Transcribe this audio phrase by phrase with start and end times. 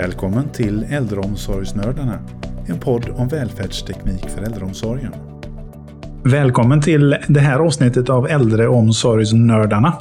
[0.00, 2.18] Välkommen till Äldreomsorgsnördarna,
[2.66, 5.12] en podd om välfärdsteknik för äldreomsorgen.
[6.24, 9.92] Välkommen till det här avsnittet av Äldreomsorgsnördarna.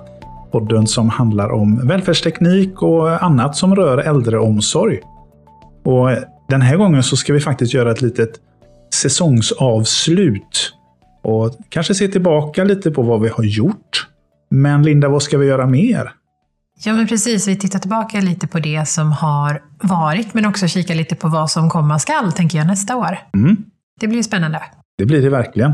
[0.52, 5.00] Podden som handlar om välfärdsteknik och annat som rör äldreomsorg.
[5.86, 6.10] Och
[6.50, 8.32] den här gången så ska vi faktiskt göra ett litet
[8.94, 10.74] säsongsavslut.
[11.24, 14.08] Och kanske se tillbaka lite på vad vi har gjort.
[14.50, 16.12] Men Linda, vad ska vi göra mer?
[16.84, 17.48] Ja, men precis.
[17.48, 21.52] Vi tittar tillbaka lite på det som har varit, men också kika lite på vad
[21.52, 23.18] som komma skall, tänker jag, nästa år.
[23.34, 23.58] Mm.
[24.00, 24.62] Det blir spännande.
[24.98, 25.72] Det blir det verkligen.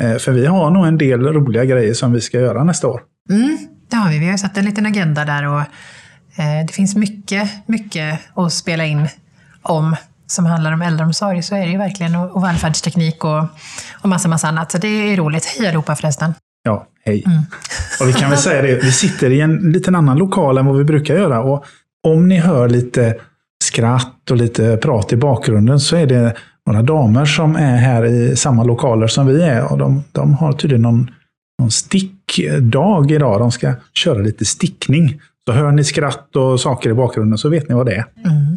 [0.00, 3.02] Eh, För vi har nog en del roliga grejer som vi ska göra nästa år.
[3.30, 3.58] Mm,
[3.90, 4.18] det har vi.
[4.18, 8.84] Vi har satt en liten agenda där och eh, det finns mycket, mycket att spela
[8.84, 9.08] in
[9.62, 9.96] om
[10.26, 11.42] som handlar om äldreomsorg.
[11.42, 12.16] Så är det ju verkligen.
[12.16, 13.44] Och, och välfärdsteknik och,
[14.02, 14.72] och massa, massa annat.
[14.72, 15.44] Så det är roligt.
[15.44, 16.34] Hej allihopa förresten.
[16.62, 17.24] Ja, hej.
[18.00, 20.78] Och vi kan väl säga det, vi sitter i en liten annan lokal än vad
[20.78, 21.40] vi brukar göra.
[21.40, 21.64] Och
[22.08, 23.14] om ni hör lite
[23.64, 26.34] skratt och lite prat i bakgrunden så är det
[26.66, 29.72] några damer som är här i samma lokaler som vi är.
[29.72, 31.10] Och de, de har tydligen någon,
[31.58, 33.40] någon stickdag idag.
[33.40, 35.20] De ska köra lite stickning.
[35.46, 38.04] Så hör ni skratt och saker i bakgrunden så vet ni vad det är.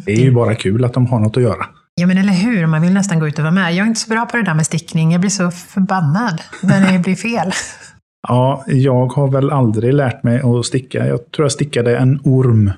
[0.05, 1.65] Det är ju bara kul att de har något att göra.
[1.95, 2.65] Ja, men eller hur?
[2.65, 3.73] Man vill nästan gå ut och vara med.
[3.73, 5.11] Jag är inte så bra på det där med stickning.
[5.11, 7.51] Jag blir så förbannad när det blir fel.
[8.27, 11.05] Ja, jag har väl aldrig lärt mig att sticka.
[11.07, 12.71] Jag tror jag stickade en orm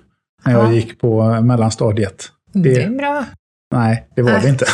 [0.45, 0.71] när jag Ja.
[0.73, 2.29] gick på mellanstadiet.
[2.53, 3.25] Det är bra.
[3.75, 4.65] Nej, det var det inte.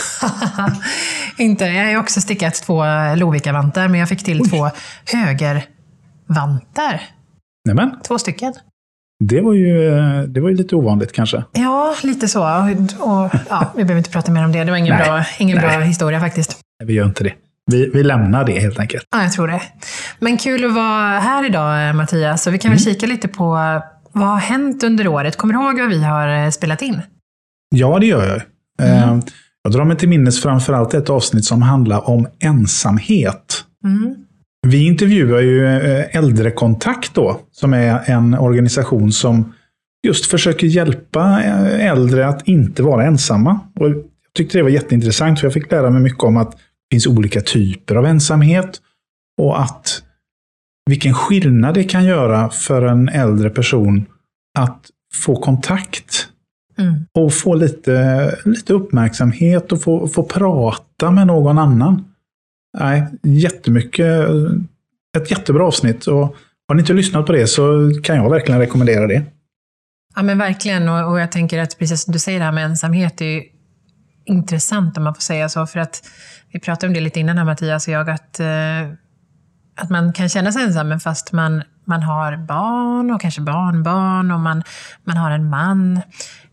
[1.38, 1.66] inte.
[1.66, 2.84] Jag har också stickat två
[3.16, 4.70] Lovikka-vantar, men jag fick till två
[5.14, 7.02] högervantar.
[7.66, 8.54] Nämen, Två stycken.
[9.24, 9.92] det var ju,
[10.28, 11.44] det var ju lite ovanligt kanske.
[11.52, 12.42] Ja, lite så.
[12.42, 12.68] Och,
[13.24, 14.64] och, ja, vi behöver inte prata mer om det.
[14.64, 15.06] Det var ingen, Nej.
[15.08, 15.88] bra, ingen bra Nej.
[15.88, 16.60] historia faktiskt.
[16.80, 17.34] Nej, Vi gör inte det.
[17.72, 19.04] Vi, vi lämnar det helt enkelt.
[19.12, 19.62] Ja, jag tror det.
[20.20, 22.44] Men kul att vara här idag, eh, Mattias.
[22.44, 23.46] Så vi kan väl kika lite på
[24.12, 25.38] vad har hänt under året.
[25.38, 27.02] Kommer du ihåg vad vi har eh, spelat in?
[27.76, 28.42] Ja, det gör jag.
[28.90, 29.20] Eh,
[29.64, 33.64] Jag drar mig till minnes framförallt ett avsnitt som handlar om ensamhet.
[33.86, 34.16] Mm.
[34.68, 39.54] Vi intervjuar ju eh, Äldrekontakt då, som är en organisation som
[40.08, 43.60] just försöker hjälpa eh, äldre att inte vara ensamma.
[43.80, 43.96] Och jag
[44.38, 46.56] tyckte det var jätteintressant, för jag fick lära mig mycket om att
[46.94, 48.82] finns olika typer av ensamhet
[49.42, 50.04] och att
[50.90, 54.06] vilken skillnad det kan göra för en äldre person
[54.60, 56.30] att få kontakt
[56.78, 57.06] Mm.
[57.14, 62.06] och få lite, lite uppmärksamhet och få, få prata med någon annan.
[62.80, 64.30] Nej, jättemycket.
[65.18, 66.08] Ett jättebra avsnitt.
[66.08, 66.36] Och
[66.68, 69.24] har ni inte lyssnat på det så kan jag verkligen rekommendera det.
[70.16, 70.90] Ja, men verkligen.
[70.90, 73.44] Och, och jag tänker att precis som du säger, det här med ensamhet är ju
[74.26, 75.68] intressant om man får säga så.
[75.68, 76.02] För att
[76.52, 78.48] vi pratade om det lite innan här Mattias och jag, att, eh,
[79.76, 84.32] att man kan känna sig ensam men fast man, man har barn och kanske barnbarn
[84.32, 84.64] och man,
[85.04, 86.02] man har en man.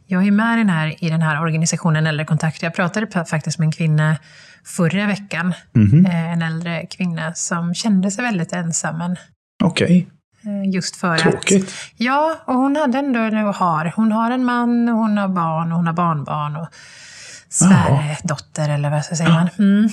[0.07, 2.63] Jag är med i den här, i den här organisationen Äldrekontakt.
[2.63, 4.17] Jag pratade faktiskt med en kvinna
[4.65, 5.55] förra veckan.
[5.73, 6.07] Mhm.
[6.07, 8.99] Eh, En äldre kvinna som kände sig väldigt ensam.
[8.99, 9.17] Men
[9.65, 10.09] Okej,
[10.45, 11.75] eh, just för att tråkigt.
[11.97, 15.73] Ja, och hon hade ändå, eller har, hon har en man, och hon har barn
[15.73, 16.69] och hon har barnbarn och
[17.51, 19.49] svärdotter eller vad säga man.
[19.59, 19.89] Mm.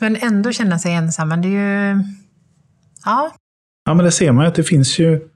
[0.00, 2.04] Men ändå känna sig ensam, men det är ju...
[3.04, 3.30] Ja,
[3.84, 5.28] Ja, men det ser man ju att det finns ju...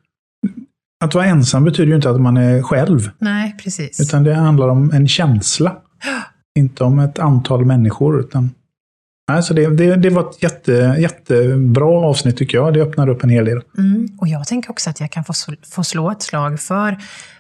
[1.05, 3.11] Att vara ensam betyder ju inte att man är själv.
[3.19, 4.01] nej precis.
[4.01, 5.77] Utan det handlar om en känsla.
[6.59, 8.21] Inte om ett antal människor.
[8.21, 8.51] Utan...
[9.31, 12.75] Nej, så det, det, det var ett jätte, jättebra avsnitt tycker jag.
[12.75, 13.63] Det öppnar upp en hel del.
[13.79, 14.09] Mm.
[14.19, 16.97] Och jag tänker också att jag kan få, få slå ett slag för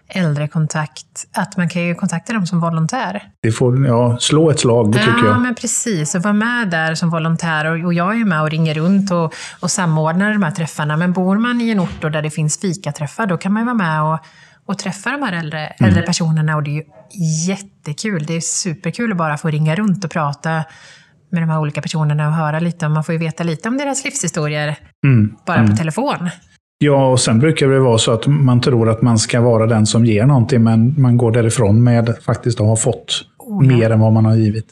[0.08, 1.06] äldrekontakt.
[1.32, 3.22] Att man kan ju kontakta dem som volontär.
[3.42, 5.40] Det får ja, slå ett slag, det tycker ja, jag.
[5.40, 6.14] men precis.
[6.14, 7.64] Och vara med där som volontär.
[7.64, 10.96] Och, och jag är ju med och ringer runt och, och samordnar de här träffarna.
[10.96, 13.74] Men bor man i en ort där det finns fikaträffar, då kan man ju vara
[13.74, 14.18] med och,
[14.66, 16.56] och träffa de här äldre, äldre personerna.
[16.56, 16.84] Och det är ju
[17.48, 18.24] jättekul.
[18.26, 20.64] Det är superkul att bara få ringa runt och prata
[21.30, 22.88] med de här olika personerna och höra lite.
[22.88, 25.36] Man får ju veta lite om deras livshistorier Mm.
[25.46, 26.30] bara på telefon.
[26.78, 29.86] Ja, och sen brukar det vara så att man tror att man ska vara den
[29.86, 33.76] som ger någonting, men man går därifrån med faktiskt att ha fått Oh, ja.
[33.76, 34.66] mer än vad man har givit.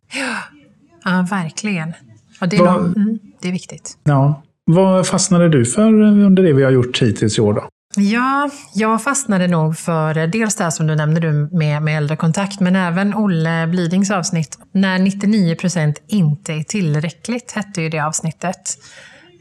[1.05, 1.93] Ja, verkligen.
[2.41, 3.99] Och det, är Vad- nog, mm, det är viktigt.
[4.05, 4.43] Ja.
[4.67, 7.65] Vad fastnade du för under det vi har gjort hittills i år då?
[7.97, 12.61] Ja, jag fastnade nog för dels det här som du nämnde du med, med äldrekontakt,
[12.61, 14.59] men även Olle Blidings avsnitt.
[14.73, 18.57] När 99% inte är tillräckligt, hette ju det avsnittet.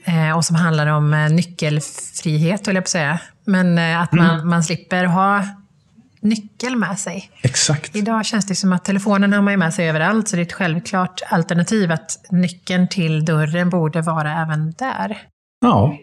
[0.06, 3.20] Eh, och som handlar om eh, nyckelfrihet, höll jag på att säga.
[3.46, 5.44] Men eh, att man, man slipper ha
[6.22, 7.32] nyckel med sig.
[7.42, 7.96] Exakt.
[7.96, 10.46] Idag känns det som att telefonen har man ju med sig överallt, så det är
[10.46, 15.22] ett självklart alternativ att nyckeln till dörren borde vara även där.
[15.62, 15.98] Ja.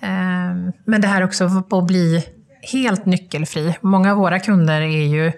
[0.00, 2.24] Ehm, Men det här också att bli
[2.62, 3.74] helt nyckelfri.
[3.80, 5.32] Många av våra kunder är ju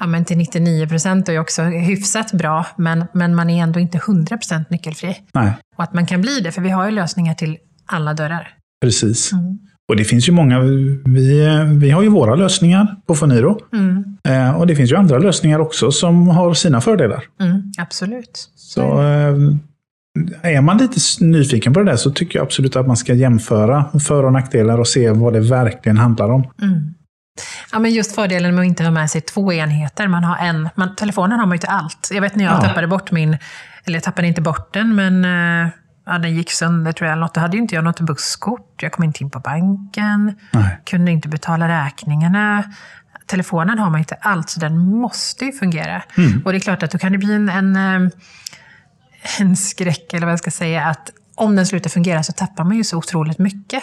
[0.00, 3.98] ja, men till 99 procent är också hyfsat bra, men, men man är ändå inte
[3.98, 5.16] 100 procent nyckelfri.
[5.34, 7.56] Nej, Och att man kan bli det, för vi har ju lösningar till
[7.86, 8.48] alla dörrar.
[8.82, 9.32] precis.
[9.32, 9.58] Mm.
[9.88, 11.48] Och det finns ju många, vi,
[11.80, 13.58] vi har ju våra lösningar på Foniro.
[13.72, 14.04] Mm.
[14.28, 17.24] Eh, och det finns ju andra lösningar också som har sina fördelar.
[17.40, 18.50] Mm, absolut.
[18.56, 19.34] Så eh,
[20.42, 23.84] är man lite nyfiken på det där så tycker jag absolut att man ska jämföra
[24.06, 26.44] för och nackdelar och se vad det verkligen handlar om.
[26.62, 26.94] Mm.
[27.72, 30.08] Ja, men just fördelen med att inte ha med sig två enheter.
[30.08, 32.08] Man har en, man, telefonen har man ju till allt.
[32.12, 32.60] Jag vet när jag Ja.
[32.60, 33.36] tappade bort min,
[33.84, 35.24] eller jag tappade inte bort den, men
[35.64, 35.70] eh,
[36.06, 37.18] ja, den gick sönder tror jag.
[37.18, 37.34] Något.
[37.34, 38.82] Då hade ju inte jag något busskort.
[38.82, 40.34] Jag kom inte in på banken.
[40.50, 40.80] Nej.
[40.84, 42.64] Kunde inte betala räkningarna.
[43.26, 46.02] Telefonen har man ju till allt, så den måste ju fungera.
[46.16, 46.42] Mm.
[46.44, 48.10] Och det är klart att då kan det bli en, en, eh,
[49.38, 52.76] en skräck, eller vad jag ska säga, att om den slutar fungera så tappar man
[52.76, 53.82] ju så otroligt mycket.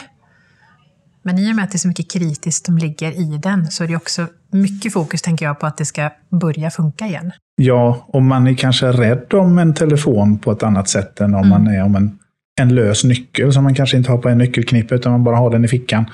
[1.28, 3.84] Men i och med att det är så mycket kritiskt som ligger i den så
[3.84, 6.10] är det också mycket fokus, tänker jag, på att det ska
[6.42, 7.32] börja funka igen.
[7.56, 11.50] Ja, om man är kanske rädd om en telefon på ett annat sätt än om
[11.50, 12.20] man är om en,
[12.62, 15.50] en lös nyckel som man kanske inte har på en nyckelknippe utan man bara har
[15.50, 16.06] den i fickan.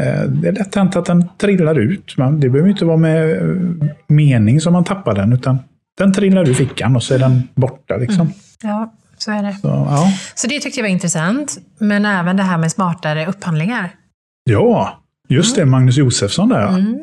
[0.00, 2.14] Eh, Det är lätt hänt att den trillar ut.
[2.16, 5.58] Men det behöver inte vara med eh, mening som man tappar den, utan
[5.98, 7.96] den trillar ur fickan och så är den borta.
[7.96, 8.32] Liksom.
[8.62, 9.52] Ja, så är det.
[9.52, 10.12] Så, ja.
[10.34, 11.58] Så det tyckte jag var intressant.
[11.78, 13.90] Men även det här med smartare upphandlingar.
[14.50, 15.66] Ja, just det.
[15.66, 16.68] Magnus Josefsson där.
[16.68, 16.98] Mm.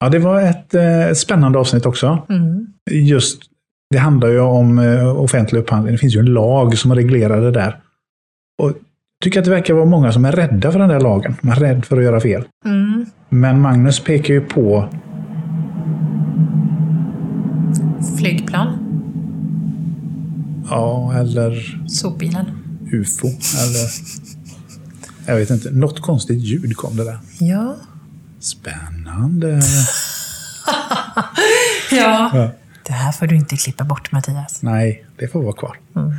[0.00, 2.18] Ja, det var ett eh, spännande avsnitt också.
[2.28, 2.66] Mm.
[2.90, 3.42] Just,
[3.90, 5.92] det handlar ju om eh, offentlig upphandling.
[5.94, 7.80] Det finns ju en lag som reglerar det där.
[8.62, 8.76] Och jag
[9.24, 11.34] tycker att det verkar vara många som är rädda för den där lagen.
[11.40, 12.44] Man är rädd för att göra fel.
[12.64, 13.06] Mm.
[13.28, 14.88] Men Magnus pekar ju på
[18.18, 18.78] Flygplan,
[20.70, 22.44] Ja, eller sopbilen.
[22.92, 23.26] ufo.
[23.26, 23.88] Eller...
[25.26, 25.70] Jag vet inte.
[25.70, 27.18] Något konstigt ljud kom det där.
[27.40, 27.76] Ja.
[28.40, 29.48] Spännande.
[31.90, 32.30] ja.
[32.34, 32.50] Ja.
[32.86, 34.62] Det här får du inte klippa bort, Mattias.
[34.62, 35.76] Nej, det får vara kvar.
[35.96, 36.12] Mm.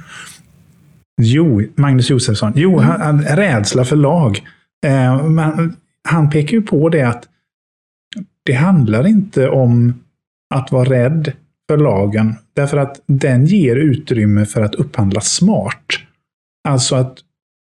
[1.22, 2.54] Jo, Magnus Josefsson.
[2.56, 4.42] Jo, han, han, rädsla för lag.
[4.86, 5.76] Eh, men
[6.10, 7.28] han pekar ju på det att
[8.44, 9.94] det handlar inte om
[10.56, 11.32] att vara rädd
[11.70, 12.36] för lagen.
[12.54, 15.86] Därför att den ger utrymme för att upphandla smart.
[16.68, 17.18] Alltså att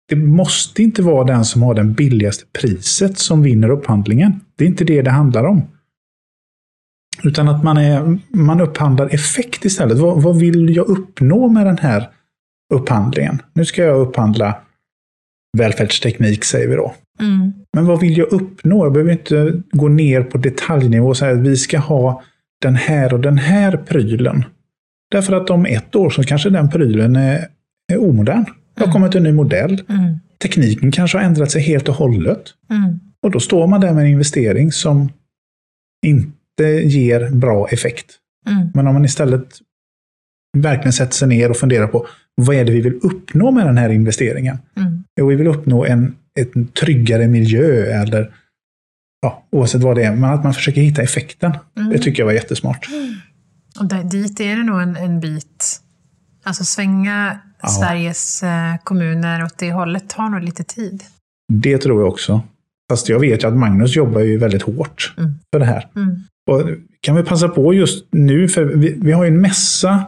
[0.09, 4.39] det måste inte vara den som har det billigaste priset som vinner upphandlingen.
[4.55, 5.61] Det är inte det det handlar om.
[7.23, 9.97] Utan att man, är, man upphandlar effekt istället.
[9.97, 12.09] Vad, vad vill jag uppnå med den här
[12.73, 13.41] upphandlingen?
[13.53, 14.55] Nu ska jag upphandla
[15.57, 16.93] välfärdsteknik, säger vi då.
[17.19, 17.53] Mm.
[17.73, 18.85] Men vad vill jag uppnå?
[18.85, 22.23] Jag behöver inte gå ner på detaljnivå och säga att vi ska ha
[22.61, 24.45] den här och den här prylen.
[25.11, 27.47] Därför att om ett år så kanske den prylen är,
[27.91, 28.45] är omodern.
[28.79, 29.83] Det har kommit en ny modell.
[29.89, 30.19] Mm.
[30.41, 32.43] Tekniken kanske har ändrat sig helt och hållet.
[32.69, 32.99] Mm.
[33.21, 35.09] Och då står man där med en investering som
[36.05, 38.15] inte ger bra effekt.
[38.49, 38.67] Mm.
[38.73, 39.47] Men om man istället
[40.57, 43.77] verkligen sätter sig ner och funderar på vad är det vi vill uppnå med den
[43.77, 44.57] här investeringen?
[44.77, 45.03] Mm.
[45.19, 48.31] Jo, vi vill uppnå en, en tryggare miljö eller
[49.21, 50.15] ja, oavsett vad det är.
[50.15, 51.51] Men att man försöker hitta effekten.
[51.77, 51.89] Mm.
[51.89, 52.89] Det tycker jag var jättesmart.
[53.79, 55.81] Och där, dit är det nog en, en bit.
[56.43, 57.67] Alltså svänga Ja.
[57.69, 61.03] Sveriges eh, kommuner åt det hållet tar nog lite tid.
[61.53, 62.41] Det tror jag också.
[62.91, 65.33] Fast jag vet ju att Magnus jobbar ju väldigt hårt Mm.
[65.53, 65.87] för det här.
[65.95, 66.15] Mm.
[66.51, 66.61] Och
[67.01, 70.03] kan vi passa på just nu, för vi, vi har ju en mässa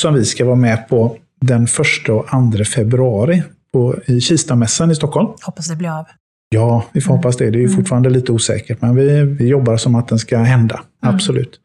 [0.00, 3.42] som vi ska vara med på den första och andra februari
[3.72, 5.28] på, i Kistamässan i Stockholm.
[5.42, 6.06] Hoppas det blir av.
[6.48, 7.44] Ja, vi får hoppas det.
[7.50, 7.76] Det är ju Mm.
[7.76, 10.74] fortfarande lite osäkert, men vi, vi jobbar som att den ska hända.
[11.04, 11.14] Mm.
[11.14, 11.60] Absolut.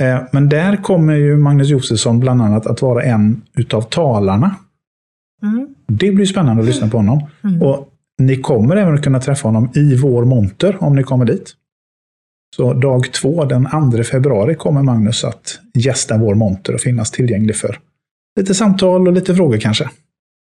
[0.00, 4.54] Eh, men där kommer ju Magnus Josefsson bland annat att vara en utav talarna.
[5.42, 5.74] Mm.
[5.86, 7.28] Det blir spännande att lyssna på honom.
[7.44, 7.62] Mm.
[7.62, 11.54] Och ni kommer även att kunna träffa honom i vår monter om ni kommer dit.
[12.56, 17.56] Så dag två, den 2 februari, kommer Magnus att gästa vår monter och finnas tillgänglig
[17.56, 17.78] för
[18.40, 19.90] lite samtal och lite frågor kanske.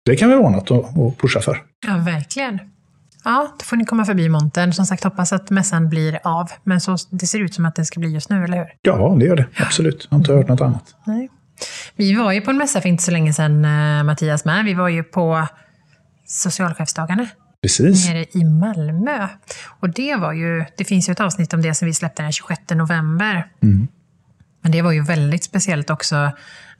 [0.04, 1.62] Det kan väl vara något att, att pusha för.
[1.86, 2.58] Ja, verkligen.
[3.24, 4.72] Ja, då får ni komma förbi montern.
[4.72, 6.50] Som sagt, hoppas att mässan blir av.
[6.64, 8.66] Men så, det ser ut som att det ska bli just nu, eller hur?
[8.82, 9.46] Ja, det gör det.
[9.56, 10.06] Absolut.
[10.10, 10.94] Jag har inte hört något annat.
[11.04, 11.30] Nej.
[11.96, 14.64] Vi var ju på en mässa för inte så länge sedan, eh, Mattias med.
[14.64, 15.46] Vi var ju på
[16.26, 17.26] socialchefsdagarna
[17.62, 18.08] Precis.
[18.08, 19.28] nere i Malmö.
[19.80, 22.32] Och det var ju, det finns ju ett avsnitt om det som vi släppte den
[22.32, 23.46] 26 november.
[23.62, 23.88] Mm.
[24.62, 26.30] Men det var ju väldigt speciellt också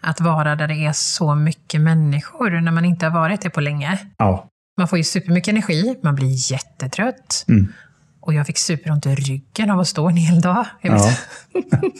[0.00, 3.60] att vara där det är så mycket människor när man inte har varit det på
[3.60, 3.98] länge.
[4.16, 4.50] Ja.
[4.78, 7.44] Man får ju supermycket energi, man blir jättetrött.
[7.48, 7.72] Mm.
[8.20, 10.66] Och jag fick superont i ryggen av att stå en hel dag.
[10.80, 11.16] Ja.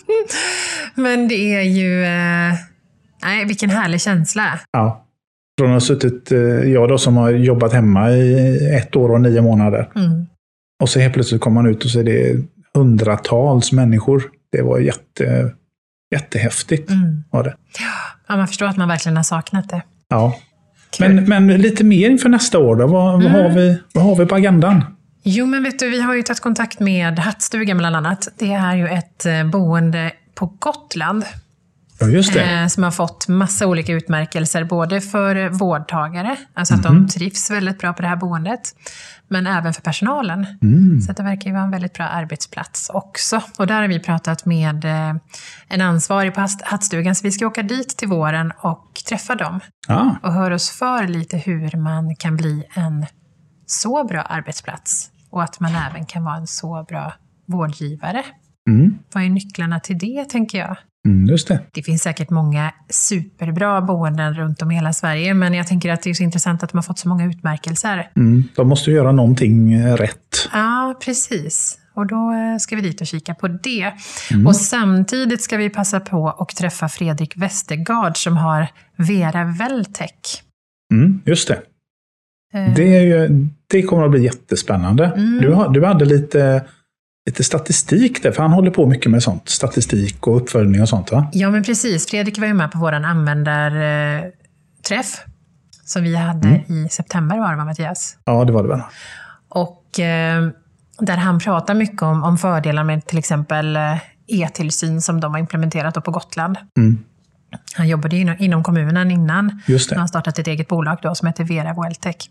[0.95, 2.05] Men det är ju...
[2.05, 2.55] Eh,
[3.23, 4.61] nej, vilken härlig känsla.
[4.71, 5.01] ja.
[5.59, 9.21] Från att ha suttit, eh, jag då som har jobbat hemma i ett år och
[9.21, 9.91] nio månader.
[9.97, 10.27] Mm.
[10.83, 12.37] Och så helt plötsligt kommer man ut och så är det
[12.75, 14.23] hundratals människor.
[14.53, 15.53] det var jätte,
[16.15, 16.91] jättehäftigt.
[16.91, 17.25] Mm.
[17.31, 17.55] Var det.
[18.29, 19.83] Ja, man förstår att man verkligen har saknat det.
[20.09, 20.37] Ja.
[21.01, 22.87] Men, men lite mer inför nästa år då?
[22.87, 23.33] Vad, vad, Mm.
[23.33, 24.85] har vi, vad har vi på agendan?
[25.23, 28.29] Jo, men vet du, vi har ju tagit kontakt med Hattstugan bland annat.
[28.39, 31.25] Det är ju ett eh, boende på Gotland
[32.01, 32.45] Ja, just det.
[32.61, 36.95] eh, som har fått massa olika utmärkelser, både för vårdtagare, alltså att Mhm.
[36.95, 38.61] de trivs väldigt bra på det här boendet,
[39.29, 40.47] men även för personalen.
[40.63, 41.01] Mm.
[41.01, 43.41] Så det verkar ju vara en väldigt bra arbetsplats också.
[43.59, 45.15] Och där har vi pratat med eh,
[45.69, 50.17] en ansvarig på Hattstugan, så vi ska åka dit till våren och träffa dem Ja,
[50.23, 53.07] och höra oss för lite hur man kan bli en
[53.67, 57.13] så bra arbetsplats och att man även kan vara en så bra
[57.49, 58.23] vårdgivare.
[58.71, 58.99] mm.
[59.13, 60.77] Vad är nycklarna till det, tänker jag?
[61.07, 61.61] Mm, just det.
[61.73, 66.03] Det finns säkert många superbra boenden runt om i hela Sverige, men jag tänker att
[66.03, 68.11] det är så intressant att de har fått så många utmärkelser.
[68.17, 68.45] Mm.
[68.57, 70.49] De måste ju göra någonting eh, rätt.
[70.53, 71.79] Ja, precis.
[71.95, 73.93] Och då eh, ska vi dit och kika på det.
[74.47, 80.43] Och samtidigt ska vi passa på att träffa Fredrik Westergaard som har Vera Veltech.
[80.93, 81.63] Mm, just det.
[82.55, 85.05] Eh, Det, ju, det kommer att bli jättespännande.
[85.07, 85.39] Mm.
[85.41, 86.65] Du, du hade lite,
[87.27, 89.49] lite statistik där, för han håller på mycket med sånt.
[89.49, 91.27] Statistik och uppföljning och sånt va?
[91.33, 92.07] Ja, men precis.
[92.11, 95.25] Fredrik var ju med på vår användarträff
[95.85, 96.87] som vi hade Mm.
[96.87, 98.17] i september var det va, Mattias?
[98.25, 98.81] Ja, det var det väl.
[99.49, 100.49] Och eh,
[100.99, 105.39] där han pratar mycket om, om fördelar med till exempel eh, e-tillsyn som de har
[105.39, 106.57] implementerat på Gotland.
[106.77, 106.99] Mm.
[107.75, 109.63] Han jobbade ju inom, kommunen innan.
[109.67, 110.01] Just Han det.
[110.01, 112.31] har startat ett eget bolag då som heter Vera Welltech.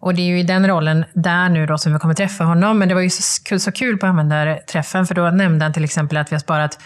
[0.00, 2.78] Och det är ju i den rollen där nu då som vi kommer träffa honom.
[2.78, 5.84] Men det var ju så kul, så kul på användarträffen för då nämnde han till
[5.84, 6.78] exempel att vi har sparat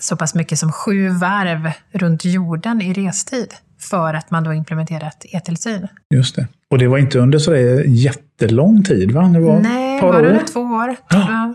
[0.00, 3.54] så pass mycket som sju varv runt jorden i restid
[3.90, 5.88] för att man då implementerat e-tillsyn.
[6.14, 6.46] Just det.
[6.70, 7.56] Och det var inte under så
[7.86, 9.22] jättelång tid va?
[9.22, 10.42] Det var Nej, ett par var år.
[10.52, 10.96] två år?
[11.10, 11.54] Ja.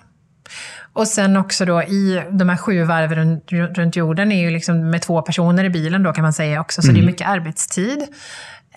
[0.98, 4.89] Och sen också då i de här sju varven runt, runt jorden är ju liksom
[4.89, 8.01] med två personer i bilen då kan man säga också, så det är mycket arbetstid.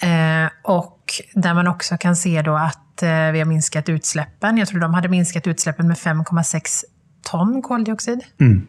[0.02, 4.56] Eh, och där man också kan se då att eh, vi har minskat utsläppen.
[4.56, 6.84] Jag tror de hade minskat utsläppen med 5,6
[7.30, 8.20] ton koldioxid.
[8.40, 8.66] Mm.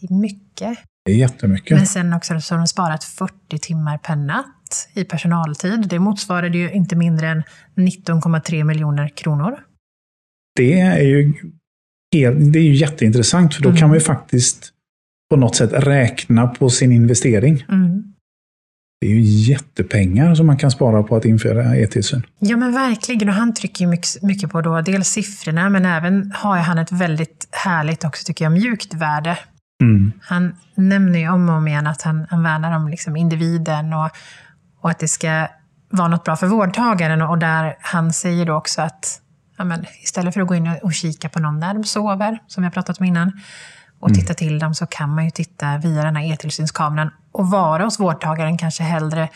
[0.00, 0.78] Det är mycket.
[1.04, 1.76] Det är jättemycket.
[1.76, 5.88] Men sen också så har de sparat 40 timmar per natt i personaltid.
[5.88, 7.42] Det motsvarade ju inte mindre än
[7.76, 9.58] 19,3 miljoner kronor.
[10.56, 11.34] Det är ju,
[12.12, 13.78] helt, det är ju jätteintressant, för då Mm.
[13.78, 14.72] kan man ju faktiskt
[15.30, 17.64] på något sätt räkna på sin investering.
[17.68, 18.04] Mm.
[19.00, 22.22] Det är ju jättepengar som man kan spara på att införa e-tillsyn.
[22.38, 23.90] Ja men verkligen, och han trycker ju
[24.22, 28.52] mycket, på då dels siffrorna, men även har han ett väldigt härligt också tycker jag,
[28.52, 29.38] mjukt värde.
[29.82, 30.12] Mm.
[30.20, 34.10] Han nämner ju om och om igen att han, han värnar om liksom individen och,
[34.80, 35.46] och att det ska
[35.90, 37.22] vara något bra för vårdtagaren.
[37.22, 39.20] Och där han säger då också att
[39.58, 42.64] ja, men, istället för att gå in och, kika på någon när de sover, som
[42.64, 43.40] har pratat om innan,
[44.00, 47.84] och titta till dem så kan man ju titta via den här e-tillsynskameran och vara
[47.84, 49.28] hos vårdtagaren kanske hellre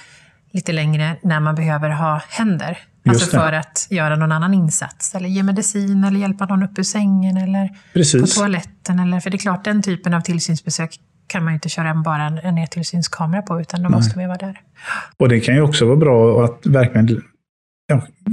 [0.50, 2.78] lite längre när man behöver ha händer.
[3.08, 3.30] Alltså det.
[3.30, 7.36] för att göra någon annan insats, eller ge medicin, eller hjälpa någon upp ur sängen,
[7.36, 8.34] eller på Precis.
[8.34, 8.98] toaletten.
[8.98, 12.22] Eller, för det är klart, den typen av tillsynsbesök kan man ju inte köra bara
[12.22, 14.60] en, e-tillsynskamera på, utan då måste man ju vara där.
[15.16, 17.22] Och det kan ju också vara bra att verkligen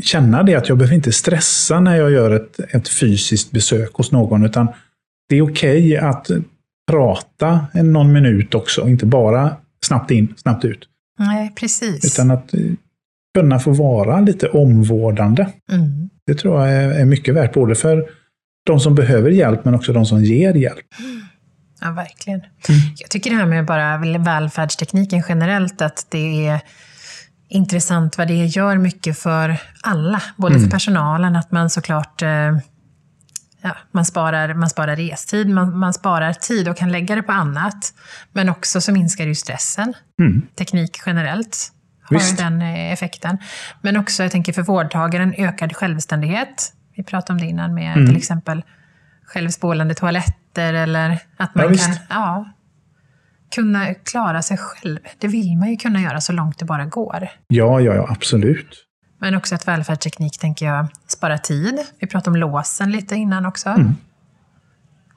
[0.04, 4.12] känna det att jag behöver inte stressa när jag gör ett, ett fysiskt besök hos
[4.12, 4.68] någon, utan
[5.30, 6.28] det är okej att
[6.92, 10.88] prata någon minut också, inte bara snabbt in, snabbt ut.
[11.20, 12.06] Nej, precis.
[12.06, 12.60] Utan att eh,
[13.38, 15.48] kunna få vara lite omvårdande.
[15.72, 16.10] Mm.
[16.26, 18.10] Det tror jag är, är mycket värt, både för
[18.66, 20.86] de som behöver hjälp, men också de som ger hjälp.
[21.82, 22.40] Ja, verkligen.
[22.40, 22.82] Mm.
[22.98, 26.62] Jag tycker det här med bara välfärdstekniken generellt, att det är
[27.50, 30.22] intressant vad det gör mycket för alla.
[30.36, 30.64] Både Mm.
[30.66, 32.30] för personalen, att man såklart eh,
[33.62, 37.32] ja, man, sparar, man sparar restid, man, man sparar tid och kan lägga det på
[37.32, 37.94] annat.
[38.34, 39.94] Men också så minskar det ju stressen.
[40.20, 40.42] Mm.
[40.58, 41.72] Teknik generellt
[42.04, 42.38] har Visst.
[42.38, 43.38] den eh, effekten.
[43.82, 46.74] Men också, jag tänker för vårdtagaren, ökad självständighet.
[46.96, 48.08] Vi pratade om det innan med Mm.
[48.08, 48.64] till exempel
[49.26, 52.02] självspålande toaletter eller att man Ja, kan visst.
[52.10, 52.50] ja,
[53.56, 55.00] kunna klara sig själv.
[55.18, 57.30] Det vill man ju kunna göra så långt det bara går.
[57.48, 58.86] Ja, ja, ja, absolut.
[59.22, 61.80] Men också att välfärdsteknik, tänker jag, sparar tid.
[62.00, 63.70] Vi pratade om låsen lite innan också.
[63.70, 63.96] Mm.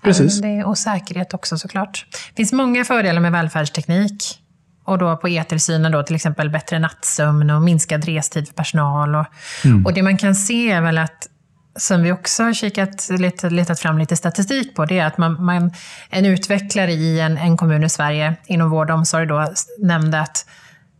[0.02, 0.40] Precis.
[0.40, 2.06] Det, och säkerhet också såklart.
[2.10, 4.38] Det finns många fördelar med välfärdsteknik.
[4.84, 9.14] Och då på e-tillsynen då till exempel bättre nattsömn och minskad restid för personal.
[9.14, 9.26] Och,
[9.64, 9.86] Mm.
[9.86, 11.28] och det man kan se är väl att,
[11.76, 15.44] som vi också har kikat, letat, letat fram lite statistik på, det är att man,
[15.44, 15.72] man,
[16.10, 20.46] en utvecklare i en, en kommun i Sverige inom vård och omsorg då nämnde att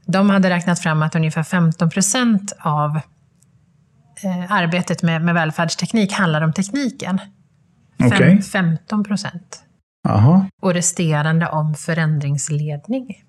[0.06, 2.96] de hade räknat fram att ungefär 15 procent av
[4.24, 7.18] eh, arbetet med, med välfärdsteknik handlar om tekniken.
[7.98, 8.42] Fem- Okej.
[8.42, 9.64] 15 procent.
[10.62, 13.22] Och resterande om förändringsledning.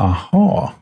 [0.00, 0.72] Aha.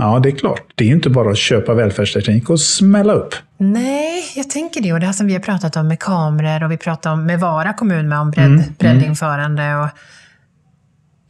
[0.00, 0.62] Ja, det är klart.
[0.74, 3.34] Det är ju inte bara att köpa välfärdsteknik och smälla upp.
[3.58, 4.92] Nej, jag tänker det.
[4.92, 7.40] Och det här som vi har pratat om med kameror och vi pratar om med
[7.40, 9.76] Vara kommun med om bredd, Mm, breddinförande.
[9.76, 9.88] Och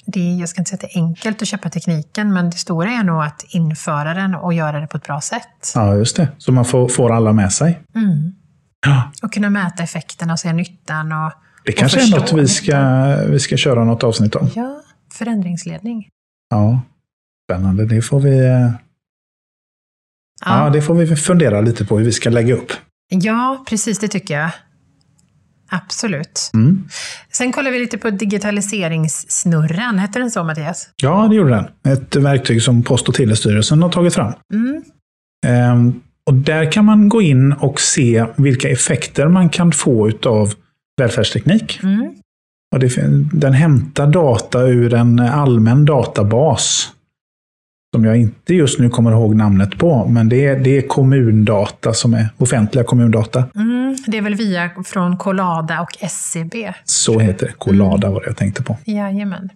[0.07, 2.57] det är, jag ska inte säga att det är enkelt att köpa tekniken, men det
[2.57, 5.73] stora är nog att införa den och göra det på ett bra sätt.
[5.75, 6.29] Ja, just det.
[6.39, 7.81] Så man får, får alla med sig.
[7.95, 8.33] Mm.
[8.87, 9.11] Ja.
[9.23, 11.13] Och kunna mäta effekterna och se nyttan.
[11.13, 11.33] Och,
[11.65, 12.77] Det kanske är förstå något vi ska,
[13.29, 14.49] vi ska köra något avsnitt om.
[14.55, 14.81] ja,
[15.15, 16.09] förändringsledning.
[16.51, 16.81] Ja.
[17.51, 17.87] Spännande.
[17.87, 18.71] Det får vi, eh,
[20.45, 22.73] ja, det får vi fundera lite på hur vi ska lägga upp.
[23.09, 24.51] ja, precis det tycker jag.
[25.71, 26.51] Absolut.
[26.55, 26.89] Mm.
[27.33, 29.99] Sen kollar vi lite på digitaliseringssnurran.
[29.99, 30.89] Hette den så, Mattias?
[31.03, 31.93] Ja, det gjorde den.
[31.93, 34.33] Ett verktyg som Post och telestyrelsen har tagit fram.
[34.55, 34.83] Mm.
[35.47, 40.55] Ehm, och där kan man gå in och se vilka effekter man kan få av
[41.01, 41.81] välfärdsteknik.
[41.83, 42.15] Mm.
[42.73, 42.97] Och det,
[43.33, 46.93] den hämtar data ur en allmän databas.
[47.95, 51.93] Som jag inte just nu kommer ihåg namnet på, men det är, det är kommundata
[51.93, 53.45] som är offentliga kommundata.
[53.55, 53.97] Mm.
[54.07, 56.73] Det är väl via från Collada och SCB?
[56.85, 57.53] Så heter det.
[57.53, 58.77] Collada var det jag tänkte på.
[58.85, 59.51] Jajamän.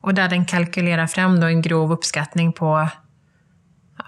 [0.00, 2.88] Och där den kalkylerar fram då en grov uppskattning på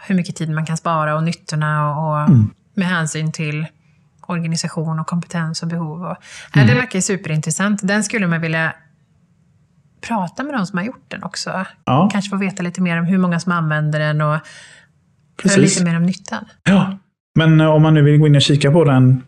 [0.06, 2.30] hur mycket tid man kan spara och nyttorna och, och
[2.74, 3.66] med hänsyn till
[4.26, 6.02] organisation och kompetens och behov.
[6.02, 6.16] Och,
[6.54, 7.80] ja, det verkar superintressant.
[7.82, 8.74] Den skulle man vilja
[10.00, 11.66] prata med de som har gjort den också.
[11.84, 14.38] Ja, Kanske få veta lite mer om hur många som använder den och
[15.42, 15.58] precis.
[15.58, 16.44] lite mer om nyttan.
[16.64, 16.98] Ja.
[17.38, 19.22] Men eh, om man nu vill gå in och kika på den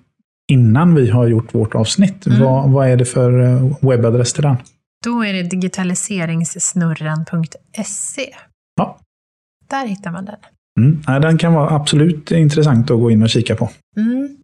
[0.52, 4.56] innan vi har gjort vårt avsnitt, vad, vad är det för eh, webbadress till den?
[5.04, 8.34] Då är det digitaliseringssnurran.se.
[8.76, 8.98] Ja.
[9.70, 10.36] Där hittar man den.
[10.80, 11.02] Mm.
[11.22, 13.70] Den kan vara absolut intressant att gå in och kika på.
[13.96, 14.36] Mm.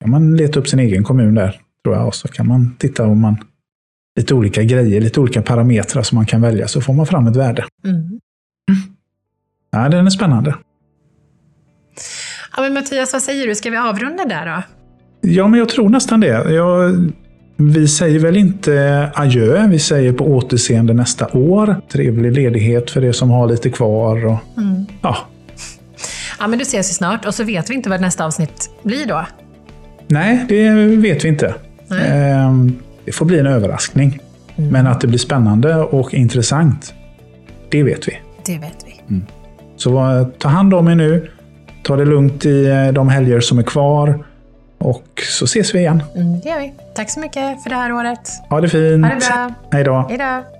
[0.00, 2.06] kan man leta upp sin egen kommun där, tror jag.
[2.06, 3.36] Och så kan man titta om man
[4.18, 7.36] lite olika grejer, lite olika parametrar som man kan välja, så får man fram ett
[7.36, 7.64] värde.
[7.84, 8.20] Mm.
[9.70, 10.54] Ja, den är spännande.
[12.56, 13.54] Ja, men Mattias, vad säger du?
[13.54, 14.62] Ska vi avrunda där då?
[15.28, 16.52] Ja, men jag tror nästan det.
[16.54, 16.94] Jag,
[17.56, 21.76] vi säger väl inte adjö, vi säger på återseende nästa år.
[21.92, 24.26] Trevlig ledighet för er som har lite kvar.
[24.26, 24.86] Och, Mm.
[25.02, 25.16] ja,
[26.40, 29.06] Ja, men då ses vi snart och så vet vi inte vad nästa avsnitt blir
[29.06, 29.26] då.
[30.06, 31.54] nej, det vet vi inte.
[31.88, 32.30] Nej.
[32.30, 32.76] Ehm,
[33.08, 34.18] Det får bli en överraskning.
[34.56, 36.94] Men att det blir spännande och intressant,
[37.68, 38.18] det vet vi.
[38.46, 39.20] Det vet vi.
[39.76, 41.30] Så eh, ta hand om er nu.
[41.82, 44.24] Ta det lugnt i eh, de helger som är kvar.
[44.78, 46.02] Och så ses vi igen.
[46.16, 46.72] Mm, det gör vi.
[46.94, 48.30] Tack så mycket för det här året.
[48.50, 49.04] Ha det fint.
[49.04, 49.54] Ha det bra.
[49.72, 50.06] Hej då.
[50.08, 50.57] Hej då.